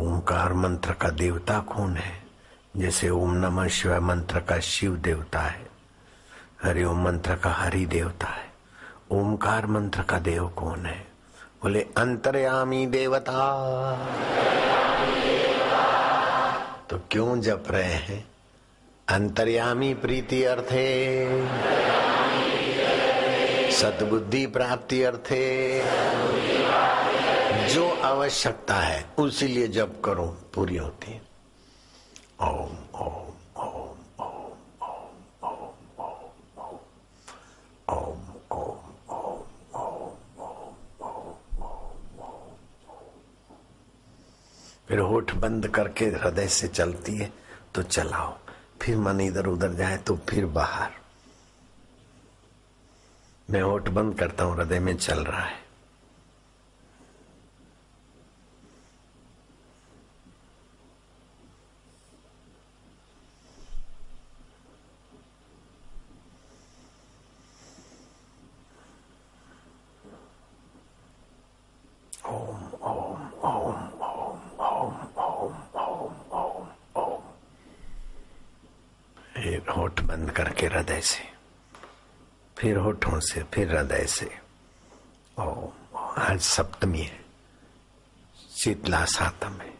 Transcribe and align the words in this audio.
ओंकार 0.00 0.52
मंत्र 0.52 0.92
का 0.92 1.08
देवता 1.08 1.60
कौन 1.60 1.96
है? 1.96 2.22
जैसे 2.76 3.10
ओम 3.10 3.34
नमः 3.34 3.68
शिवाय 3.68 4.00
मंत्र 4.00 4.40
का 4.40 4.58
शिव 4.58 4.96
देवता 4.96 5.40
है। 5.40 5.66
हरि 6.62 6.84
ओम 6.84 7.04
मंत्र 7.04 7.36
का 7.36 7.50
हरि 7.50 7.86
देवता 7.86 8.26
है। 8.26 8.52
ओमकार 9.10 9.66
मंत्र 9.66 10.02
का 10.02 10.18
देव 10.18 10.48
कौन 10.48 10.86
है? 10.86 11.06
बोले, 11.62 11.80
अंतर्यामी 11.80 12.86
देवता। 12.86 13.36
तो 16.90 17.00
क्यों 17.10 17.40
जप 17.40 17.64
रहे 17.70 17.94
हैं? 17.94 18.28
अंतर्यामी 19.08 19.94
प्रीति 19.94 20.44
अर्थे। 20.44 21.26
सतबुद्धि 23.72 24.46
प्राप्ति 24.46 25.02
अर्थे। 25.02 25.82
जो 27.74 27.88
आवश्यकता 28.04 28.74
है 28.80 29.04
उसीलिए 29.18 29.68
जब 29.68 30.00
करो 30.00 30.26
पूरी 30.54 30.76
होती 30.76 31.12
है 31.12 31.20
ओम 32.42 32.76
ओम 32.96 33.26
ओम 33.56 33.96
ओम 34.20 34.20
ओम 34.20 34.82
ओम 34.82 35.02
ओम 35.44 35.66
ओम 35.84 36.16
ओम 36.54 36.76
ओम 39.76 39.76
ओम 39.76 39.76
ओम 39.76 40.32
ओम 40.40 40.90
ओम 41.10 41.34
ओम 41.52 42.20
ओम 42.20 42.56
फिर 44.88 44.98
होठ 45.00 45.34
बंद 45.34 45.68
करके 45.68 46.04
हृदय 46.16 46.48
से 46.48 46.68
चलती 46.68 47.16
है 47.16 47.32
तो 47.74 47.82
चलाओ 47.82 48.34
फिर 48.82 48.96
मन 48.98 49.20
इधर 49.20 49.46
उधर 49.46 49.72
जाए 49.74 49.96
तो 50.06 50.16
फिर 50.28 50.46
बाहर 50.58 50.90
मैं 53.48 53.62
होठ 53.62 53.88
बंद 53.90 54.18
करता 54.18 54.44
हूँ 54.44 54.56
हृदय 54.56 54.80
में 54.80 54.96
चल 54.96 55.24
रहा 55.24 55.44
है 55.44 55.64
होठ 79.76 80.00
बंद 80.00 80.30
करके 80.30 80.66
हृदय 80.66 81.00
से, 81.00 81.24
फिर 82.58 82.76
होठों 82.76 83.20
से, 83.20 83.42
फिर 83.42 83.76
हृदय 83.76 84.06
से। 84.06 84.38
ओ 85.38 85.68
आज 86.18 86.40
सप्तमी 86.40 87.02
है, 87.02 87.24
शीतला 88.56 89.04
सातम 89.04 89.52
है। 89.52 89.74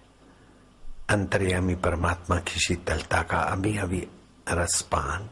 अंतर्यामी 1.09 1.75
परमात्मा 1.75 2.39
की 2.41 2.61
शीतलता 2.61 3.23
का 3.23 3.39
अभी 3.39 3.77
अभी 3.79 4.09
रसपान 4.49 5.31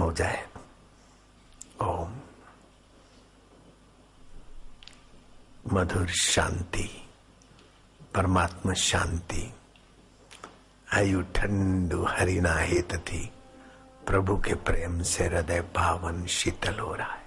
हो 0.00 0.12
जाए। 0.12 0.46
ओम, 1.82 2.20
मधुर 5.72 6.08
शांति, 6.08 7.08
परमात्मा 8.14 8.72
शांति। 8.74 9.54
आयु 10.96 11.20
ठंडू 11.36 12.02
हरिना 12.08 12.54
हेत 12.58 12.92
थी 13.08 13.20
प्रभु 14.06 14.36
के 14.44 14.54
प्रेम 14.68 15.00
से 15.12 15.24
हृदय 15.24 15.60
पावन 15.76 16.24
शीतल 16.36 16.78
हो 16.78 16.94
रहा 16.94 17.12
है 17.12 17.26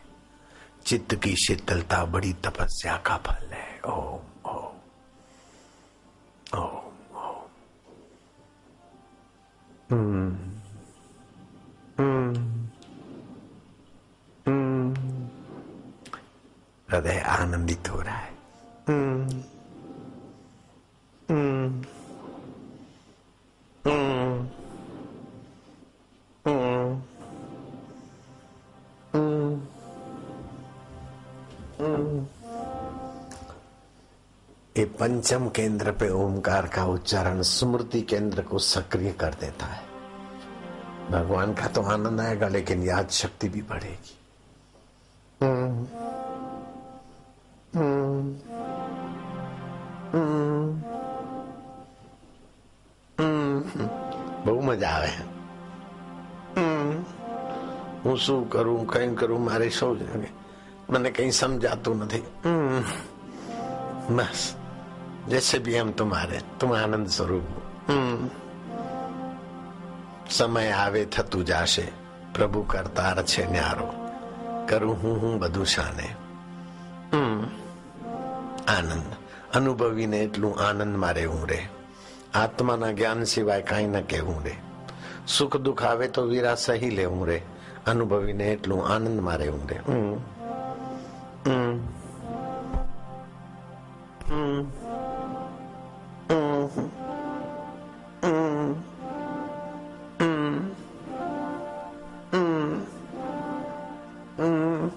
चित्त 0.86 1.14
की 1.24 1.36
शीतलता 1.46 2.04
बड़ी 2.14 2.34
तपस्या 2.46 2.96
का 3.06 3.18
फल 3.28 3.54
है 3.54 3.80
ओम 3.92 4.50
ओम 4.52 4.78
ओम 6.60 7.18
ओम 7.22 7.46
हम्म 9.92 10.36
हम्म 12.00 12.34
हम्म 14.48 15.28
हृदय 16.88 17.20
आनंदित 17.38 17.90
हो 17.92 18.02
रहा 18.02 18.18
है 18.18 18.34
हम्म 18.90 19.22
हम्म 19.22 19.42
ये 34.79 34.85
पंचम 35.01 35.49
केंद्र 35.49 35.93
पे 35.93 36.09
ओमकार 36.15 36.67
का 36.67 36.85
उच्चारण 36.87 37.43
स्मृति 37.43 38.01
केंद्र 38.03 38.43
को 38.43 38.59
सक्रिय 38.59 39.13
कर 39.13 39.35
देता 39.41 39.67
है 39.67 39.85
भगवान 41.11 41.55
का 41.55 41.69
तो 41.69 41.83
आनंद 41.83 42.21
आएगा 42.21 42.49
लेकिन 42.49 42.83
याद 42.83 43.09
शक्ति 43.13 43.49
भी 43.49 43.63
बढ़ेगी 43.63 44.15
हम्म 45.41 45.87
हम्म 47.75 48.35
हम्म 50.13 50.97
બહુ 54.47 54.61
મજા 54.63 54.89
આવે 54.89 55.13
હું 58.05 58.17
શું 58.25 58.43
કરું 58.49 58.83
કઈ 58.87 59.09
કરું 59.21 59.41
મારે 59.47 59.69
શું 59.71 59.95
મને 60.91 61.11
કઈ 61.11 61.33
સમજાતું 61.33 61.97
નથી 62.03 62.25
બસ 64.11 64.43
जैसे 65.29 65.59
भी 65.59 65.73
हम 65.75 65.91
तुम्हारे 65.93 66.39
तुम 66.61 66.71
आनंद 66.75 67.09
स्वरूप 67.09 67.49
સમય 70.29 70.75
આવે 70.75 71.03
થતું 71.07 71.45
જાશે 71.45 71.87
પ્રભુ 72.33 72.61
કરતાર 72.65 73.19
છે 73.25 73.43
ન્યારો 73.47 73.89
કરું 74.69 74.97
હું 75.03 75.17
હું 75.21 75.35
બધું 75.39 75.67
શાને 75.67 76.07
આનંદ 78.67 79.11
અનુભવીને 79.55 80.19
એટલું 80.23 80.55
આનંદમાં 80.59 81.15
રહેવું 81.15 81.45
રે 81.49 81.61
આત્માના 82.35 82.93
જ્ઞાન 82.93 83.27
સિવાય 83.27 83.63
કાંઈ 83.63 83.93
ન 83.95 84.07
કહેવું 84.07 84.41
રે 84.45 84.55
સુખ 85.29 85.57
દુઃખ 85.59 85.85
આવે 85.85 86.07
તો 86.09 86.23
વીરા 86.31 86.57
સહી 86.57 86.91
લેવું 86.91 87.23
રે 87.29 87.39
અનુભવીને 87.87 88.47
એટલું 88.53 88.83
આનંદમાં 88.87 89.39
રહેવું 89.39 89.65
રે 89.71 89.79
mmm 91.46 92.02
Mm. 94.32 94.66
Mm. 96.30 96.70
Mm. 98.22 98.76
Mm. 100.20 100.76
Mm. 102.32 102.86
Mm. 104.38 104.92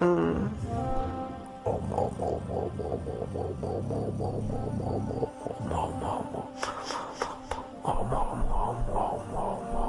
Mm. 0.00 0.50
Oh, 7.86 9.83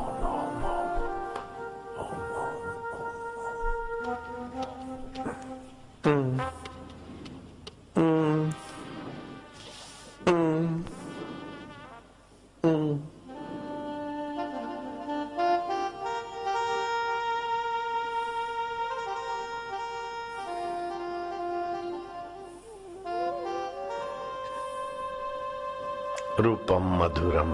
रूपम 26.40 27.03
मधुरम। 27.03 27.52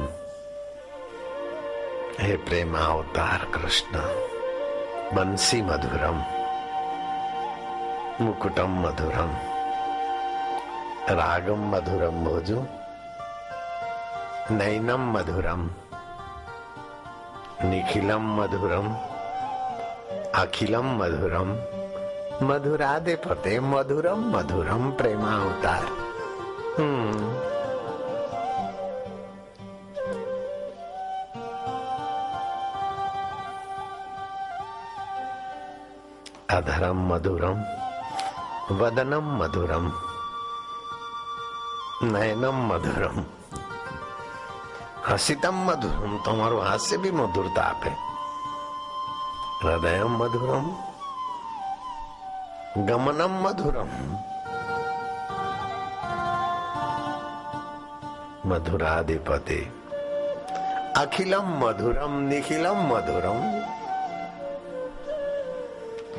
हे 2.19 2.37
प्रेम 2.37 2.77
अवतार 2.77 3.45
कृष्ण, 3.45 3.99
बंसी 5.15 5.61
मधुरम, 5.61 6.23
मुकुटम 8.21 8.79
मधुरम, 8.79 9.35
रागम 11.09 11.69
मधुरम 11.75 12.23
भोजु, 12.23 12.63
नैनम 14.51 15.11
मधुरम, 15.11 15.69
निखिलम 17.63 18.41
मधुरम, 18.41 18.93
अखिलम 20.35 20.95
मधुरम 20.95 21.53
मधुरादे 22.47 23.15
पते 23.15 23.59
मधुरम 23.59 24.37
मधुरम 24.37 24.91
प्रेमावतार 24.91 25.85
हम्म। 26.79 27.40
अधरम 36.53 36.97
मधुरम 37.09 37.59
वदनम 38.79 39.27
मधुरम 39.41 39.85
नयनम 42.11 42.57
मधुरम 42.71 43.17
हसितम 45.07 45.61
मधुरम 45.69 46.17
तो 46.25 46.31
हमारो 46.31 46.59
हास्य 46.61 46.97
भी 47.03 47.11
मधुरता 47.19 47.63
आपे 47.63 47.93
हृदय 49.63 50.03
मधुरम 50.19 50.67
गमनम 52.89 53.39
मधुरम 53.45 53.91
मधुराधिपति 58.51 59.61
अखिलम 60.97 61.57
मधुरम 61.63 62.19
निखिलम 62.29 62.87
मधुरम 62.93 63.60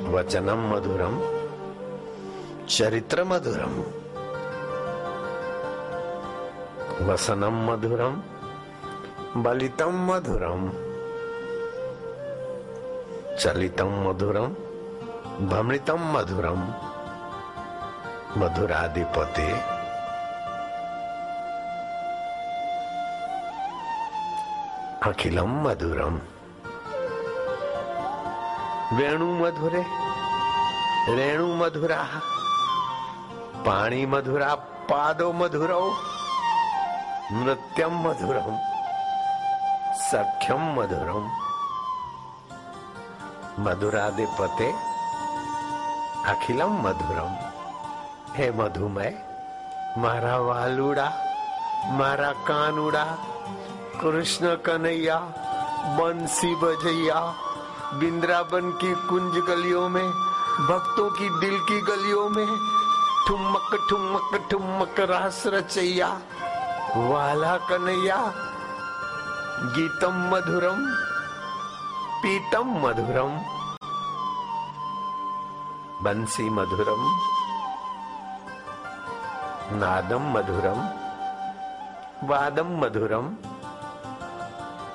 वचनम 0.08 0.60
मधुरम 0.72 1.14
चरित्र 2.68 3.24
मधुरम 3.24 3.74
वसनम 7.08 7.70
मधुरम 7.70 8.22
बलितम 9.42 10.12
मधुरम 10.12 10.68
चलितम 13.38 14.08
मधुरम 14.08 14.56
भमृतम 15.32 15.98
मधुरम, 15.98 16.60
मधुराधिपति। 18.38 19.52
अखिलम 25.08 25.68
मधुरम। 25.68 26.20
वेणु 28.92 29.26
मधुरे, 29.26 29.86
रेणु 31.14 31.54
मधुरा, 31.54 32.04
पाणी 33.66 34.06
मधुरा, 34.06 34.54
पादो 34.54 35.32
मधुरो 35.32 35.96
नृत्यम 37.32 38.08
मधुरम 38.08 38.58
सख्यम 39.94 40.80
मधुरम। 40.80 41.30
मधुरादे 43.62 44.26
पते 44.40 44.72
अखिलम 46.30 46.88
मधुरम। 46.88 47.36
हे 48.36 48.50
मधुमय, 48.50 49.18
मारा 49.98 50.36
वालुड़ा, 50.36 51.12
मारा 51.86 52.32
कानुड़ा, 52.32 53.04
कृष्ण 54.00 54.56
कन्हैया, 54.56 55.18
बंसी 55.98 56.54
बजैया 56.54 57.34
बिंद्राबन 57.92 58.70
की 58.70 58.94
कुंज 59.08 59.34
गलियों 59.44 59.88
में, 59.88 60.08
भक्तों 60.68 61.10
की 61.10 61.28
दिल 61.40 61.58
की 61.60 61.80
गलियों 61.80 62.28
में, 62.28 62.46
ठुमक 63.26 63.86
ठुमक 63.90 64.48
ठुमक 64.50 65.00
रास 65.00 65.42
रचैया, 65.46 66.08
वाला 66.96 67.56
कन्हैया, 67.56 68.16
गीतम 69.76 70.16
मधुरम, 70.32 70.80
पीतम 72.22 72.72
मधुरम, 72.86 73.38
बंसी 76.04 76.50
मधुरम, 76.50 77.02
नादम 79.78 80.32
मधुरम, 80.32 80.80
वादम 82.28 82.78
मधुरम। 82.80 83.51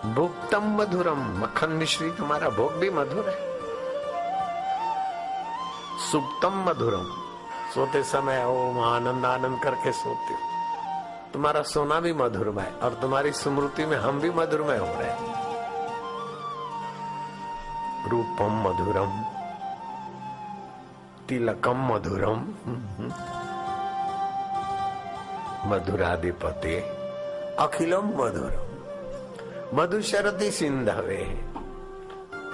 भोक्तम 0.06 0.64
मधुरम। 0.64 1.40
मक्खन 1.40 1.70
मिश्री, 1.70 2.12
तुम्हारा 2.12 2.50
भोग 2.50 2.74
भी 2.74 2.90
मधुर 2.90 3.30
है। 3.30 3.58
सुप्तम 6.12 6.64
मधुरम। 6.70 7.04
सोते 7.76 8.04
समय 8.04 8.46
ओम 8.46 8.80
आनंद 8.80 9.26
आनंद 9.26 9.64
करके 9.64 9.92
सोते 9.92 10.34
हो। 10.34 10.40
तुम्हारा 11.34 11.62
सोना 11.62 12.00
भी 12.00 12.14
मधुरमय 12.14 12.74
और 12.84 12.94
तुम्हारी 12.94 13.32
स्मृति 13.32 13.86
में 13.86 13.98
हम 13.98 14.20
भी 14.20 14.30
मधुरमय 14.30 14.78
हो 14.78 14.86
रहे 14.86 15.12
रूपम 18.10 18.70
मधुरम। 18.70 19.22
तिलकम 21.30 21.94
मधुरम। 21.94 22.38
मधुराधिपति। 25.72 26.76
अखिलम 27.60 28.08
मधुरम। 28.08 28.67
मधुशरदी 29.74 30.52
सिंधवे 30.52 31.44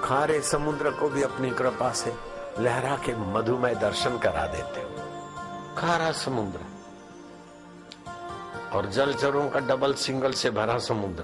खारे 0.03 0.41
समुद्र 0.41 0.91
को 0.91 1.09
भी 1.09 1.23
अपनी 1.23 1.49
कृपा 1.49 1.91
से 1.91 2.13
लहरा 2.59 2.95
के 2.95 3.15
मधुमय 3.15 3.75
दर्शन 3.75 4.17
करा 4.17 4.47
देते 4.47 4.81
हो। 4.81 4.89
खारा 5.77 6.11
समुद्र। 6.11 6.59
और 8.77 8.85
जलचरों 8.85 9.49
का 9.49 9.59
डबल 9.59 9.93
सिंगल 9.93 10.31
से 10.31 10.49
भरा 10.49 10.77
समुद्र। 10.79 11.23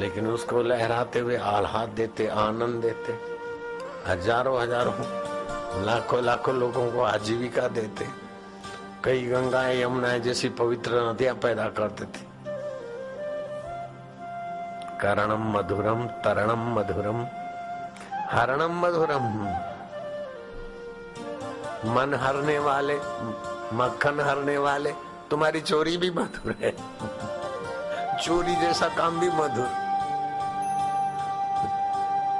लेकिन 0.00 0.26
उसको 0.26 0.62
लहराते 0.62 1.18
हुए 1.18 1.36
आह्लाद 1.36 1.88
देते, 1.88 2.26
आनंद 2.26 2.82
देते, 2.82 3.12
हज़ारों 4.10 4.62
हज़ारों, 4.62 4.94
लाखों 5.86 6.24
लाखों 6.24 6.54
लोगों 6.54 6.92
को 6.92 7.02
आजीविका 7.02 7.68
देते। 7.68 8.06
कई 9.04 9.22
गंगाएँ, 9.22 9.82
यमुनाएँ 9.82 10.20
जैसी 10.20 10.48
पवित्र 10.48 11.10
नदियाँ 11.10 11.34
पैदा 11.34 11.68
करते 11.68 12.04
थे। 12.04 12.29
करणम 15.00 15.56
मधुरम 15.56 16.06
तरणम 16.06 16.78
मधुरम 16.78 17.26
हरणम 18.30 18.80
मधुरम 18.80 19.24
मन 21.92 22.14
हरने 22.14 22.58
वाले, 22.58 22.94
मक्खन 23.76 24.20
हरने 24.20 24.58
वाले, 24.58 24.92
तुम्हारी 25.30 25.60
चोरी 25.60 25.96
भी 25.96 26.10
मधुर 26.10 26.56
है। 26.60 26.70
चोरी 28.18 28.56
जैसा 28.56 28.88
काम 28.88 29.20
भी 29.20 29.28
मधुर। 29.30 29.68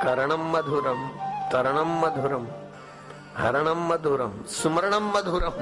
करणम 0.03 0.57
मधुरम 0.57 1.09
तरणम 1.53 2.01
मधुरम 2.01 2.47
हरणम 3.39 3.89
मधुरम 3.89 4.33
सुमरणम 4.49 5.13
मधुरम 5.17 5.55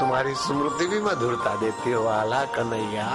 तुम्हारी 0.00 0.34
स्मृति 0.34 0.86
भी 0.86 1.00
मधुरता 1.00 1.56
देती 1.56 1.92
हो, 1.92 2.06
आला 2.06 2.44
कन्हैया। 2.44 3.08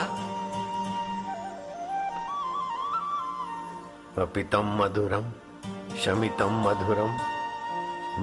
पपितम 4.16 4.68
मधुरम 4.80 5.32
शमितम 6.02 6.60
मधुरम 6.66 7.14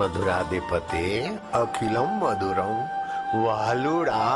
मधुराधिपते 0.00 1.06
अखिलम 1.54 2.10
मधुरम 2.22 2.74
वालुड़ा 3.44 4.26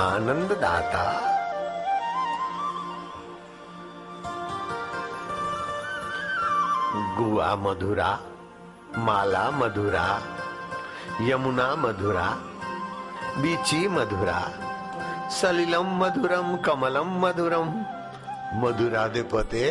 आनंद 0.00 0.52
दाता 0.62 1.04
गुआ 7.16 7.54
मधुरा, 7.56 8.10
माला 9.06 9.44
मधुरा, 9.60 10.06
यमुना 11.28 11.68
मधुरा, 11.84 12.26
बीची 13.42 13.80
मधुरा 13.96 14.40
सलिलम 15.40 15.96
मधुरम 16.02 16.56
कमलम 16.66 17.18
मधुरम 17.24 17.68
मधुराधिपते 18.62 19.64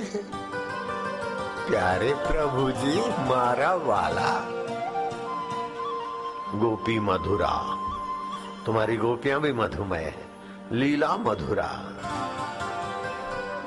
प्यारे 1.69 2.13
प्रभु 2.13 2.71
जी 2.71 2.99
मारा 3.29 3.73
वाला। 3.73 4.29
गोपी 6.55 6.99
मधुरा, 6.99 7.51
तुम्हारी 8.65 8.97
गोपियाँ 8.97 9.39
भी 9.41 9.53
मधुमय 9.53 9.99
है। 9.99 10.25
लीला 10.71 11.15
मधुरा, 11.17 11.67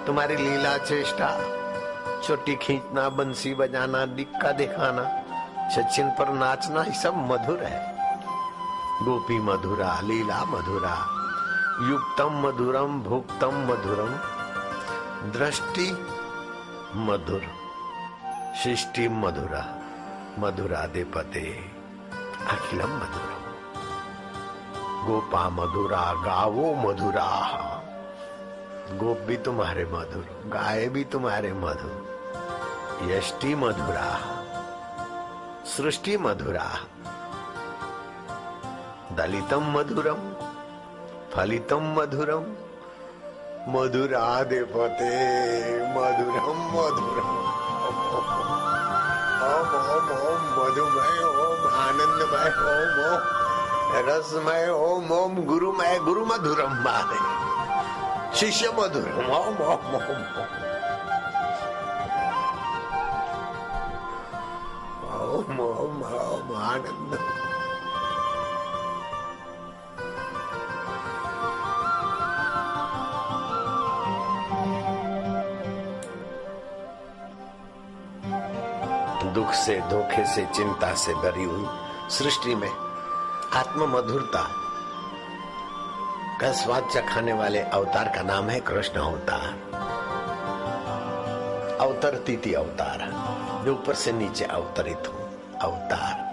तुम्हारी 0.06 0.36
लीला 0.36 0.76
चेष्टा 0.78 1.30
छोटी 2.22 2.56
खींचना, 2.56 3.08
बंसी 3.08 3.54
बजाना 3.54 4.04
दिक्का 4.06 4.52
दिखाना, 4.52 5.04
सचिन 5.70 6.10
पर 6.10 6.32
नाचना, 6.32 6.82
ये 6.82 6.92
सब 6.92 7.14
मधुर 7.30 7.62
है। 7.62 7.80
गोपी 9.02 9.38
मधुरा, 9.40 10.00
लीला 10.00 10.44
मधुरा, 10.44 10.98
युक्तम 11.88 12.46
मधुरम, 12.46 13.00
भुक्तम 13.02 13.66
मधुरम, 13.70 14.12
दृष्टि 15.30 15.90
मधुर। 16.96 17.61
सृष्टि 18.52 19.08
मधुरा 19.08 19.24
मधुरा 19.28 19.80
मधुराधिपते 20.38 21.58
अखिलम 22.50 22.88
मधुरम। 22.88 23.42
गोपा 25.06 25.48
मधुरा, 25.48 26.12
गावो 26.12 26.74
मधुरा। 26.74 27.48
गोप 28.90 29.18
भी 29.18 29.36
तुम्हारे 29.36 29.84
मधुर, 29.84 30.42
गाय 30.46 30.88
भी 30.88 31.04
तुम्हारे 31.04 31.52
मधुर। 31.52 32.20
यष्टि 33.02 33.54
मधुरा, 33.54 34.18
सृष्टि 35.64 36.16
मधुरा। 36.16 36.66
दलितम 39.12 39.78
मधुरम 39.78 40.32
फलितम 41.32 41.94
मधुरम 41.98 42.42
मधुराधिपते 43.68 45.18
मधुरम 45.88 46.58
मधुरम। 46.58 47.41
ओम 50.02 50.10
ओम, 50.10 50.42
मधुमय 50.58 51.18
ओम, 51.24 51.60
आनंदमय 51.74 52.48
ओम 52.62 52.96
ओम, 53.04 53.20
रसमय 54.08 54.68
ओम 54.68 55.12
ओम, 55.12 55.34
गुरुमय 55.44 55.98
गुरु 55.98 56.24
मधुरम 56.24 56.72
माने 56.72 57.20
शिष्य 58.36 58.72
मधुर 58.78 59.08
ओम 59.12 59.56
ओम 59.56 59.94
ओम। 59.94 60.22
ओम 65.22 65.60
ओम 65.60 66.02
ओम, 66.02 66.56
आनंद। 66.56 67.41
दुख 79.22 79.52
से, 79.52 79.80
धोखे 79.80 80.34
से, 80.34 80.46
चिंता 80.46 80.94
से 80.94 81.14
भरी 81.14 81.44
हुई 81.44 81.66
सृष्टि 82.10 82.54
में 82.54 82.70
आत्म 83.52 83.96
मधुरता 83.96 84.48
का 86.40 86.52
स्वाद 86.52 86.88
चखाने 86.94 87.32
वाले 87.32 87.60
अवतार 87.60 88.08
का 88.08 88.22
नाम 88.22 88.48
है 88.48 88.60
कृष्ण 88.60 89.00
अवतार। 89.00 89.72
अवतरती 91.80 92.36
थी 92.36 92.52
अवतार, 92.52 92.98
जो 93.64 93.72
ऊपर 93.72 93.94
से 93.94 94.12
नीचे 94.12 94.44
अवतरित 94.44 95.02
हूँ, 95.08 95.48
अवतार। 95.58 96.32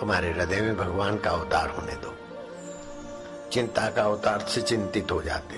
तुम्हारे 0.00 0.32
हृदय 0.32 0.60
में 0.60 0.76
भगवान 0.76 1.18
का 1.18 1.30
अवतार 1.30 1.70
होने 1.70 1.92
दो। 1.92 2.14
चिंता 3.52 3.90
का 3.90 4.02
अवतार 4.02 4.40
से 4.40 4.62
चिंतित 4.62 5.12
हो 5.12 5.22
जाते, 5.22 5.56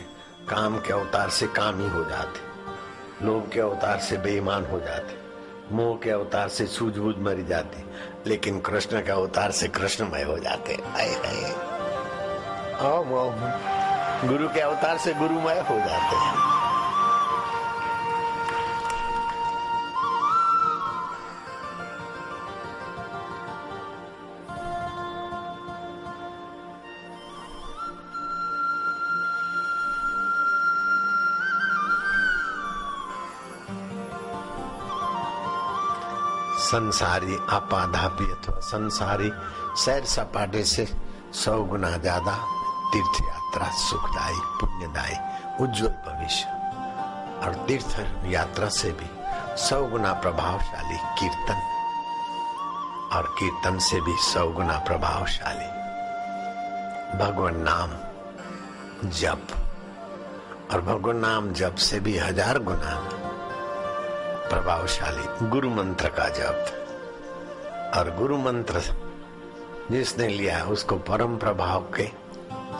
काम 0.48 0.78
के 0.78 0.92
अवतार 0.92 1.30
से 1.30 1.46
काम 1.46 1.80
ही 1.80 1.88
हो 1.88 2.04
जाते। 2.04 2.55
लोभ 3.22 3.50
के 3.52 3.60
अवतार 3.60 3.98
से 3.98 4.16
बेईमान 4.16 4.64
हो 4.64 4.80
जाते, 4.80 5.16
मोह 5.74 5.96
के 5.96 6.10
अवतार 6.10 6.48
से 6.48 6.66
सूझबूझ 6.66 7.16
मर 7.16 7.46
जाती, 7.48 7.84
लेकिन 8.26 8.60
कृष्ण 8.60 9.00
के 9.00 9.12
अवतार 9.12 9.50
से 9.50 9.68
कृष्णमय 9.68 10.22
हो 10.22 10.38
जाते। 10.38 10.78
आए 10.96 11.14
आए 11.14 11.52
आओ। 12.80 13.04
गुरु 14.28 14.48
के 14.48 14.60
अवतार 14.60 14.98
से 14.98 15.14
गुरुमय 15.14 15.60
हो 15.60 15.78
जाते 15.78 16.16
हैं। 16.16 16.55
संसारी 36.66 37.36
आपाधापी 37.50 38.24
अथवा 38.32 38.60
संसारी 38.60 39.30
सैर 39.84 40.04
सपाटे 40.04 40.62
से 40.64 40.86
सौ 41.34 41.56
गुना 41.64 41.90
ज़्यादा 41.98 42.34
तीर्थ 42.92 43.20
यात्रा 43.22 43.70
सुखदायी, 43.78 44.40
पुण्यदायी, 44.60 45.16
उज्जवल 45.64 45.94
भविष्य। 46.06 46.44
और 47.46 47.54
तीर्थ 47.68 48.26
यात्रा 48.26 48.68
से 48.68 48.90
भी 48.90 49.08
सौ 49.58 49.84
गुना 49.86 50.12
प्रभावशाली 50.12 50.96
कीर्तन। 51.18 51.60
और 53.16 53.34
कीर्तन 53.38 53.78
से 53.78 54.00
भी 54.00 54.16
सौ 54.22 54.46
गुना 54.50 54.78
प्रभावशाली। 54.78 55.68
भगवान 57.18 57.56
नाम 57.62 57.90
जप। 59.10 59.46
और 60.72 60.80
भगवान 60.80 61.16
नाम 61.16 61.52
जप 61.52 61.74
से 61.80 62.00
भी 62.00 62.16
हज़ार 62.18 62.58
गुना 62.58 62.94
प्रभावशाली 64.48 65.48
गुरु 65.48 65.70
मंत्र 65.70 66.08
का 66.08 66.28
जप 66.28 67.92
और 67.96 68.14
गुरु 68.16 68.36
मंत्र 68.38 68.80
जिसने 69.90 70.28
लिया 70.28 70.56
है, 70.56 70.64
उसको 70.66 70.96
परम 70.98 71.36
प्रभाव 71.36 71.82
के 71.96 72.08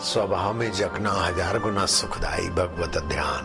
स्वभाव 0.04 0.52
में 0.54 0.70
जगना 0.72 1.10
हज़ार 1.12 1.58
गुना 1.58 1.86
सुखदायी 1.86 2.48
भगवत 2.50 2.98
ध्यान, 3.04 3.44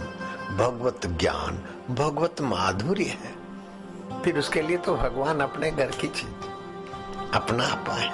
भगवत 0.58 1.06
ज्ञान, 1.20 1.58
भगवत 1.96 2.42
माधुर्य 2.42 3.04
है। 3.04 4.22
फिर 4.24 4.40
उसके 4.40 4.62
लिए 4.62 4.78
तो 4.78 4.96
भगवान 4.96 5.40
अपने 5.40 5.72
घर 5.72 5.92
की 5.92 6.08
चीज़, 6.10 6.50
अपना 7.34 7.68
आपा 7.68 7.94
है 7.94 8.10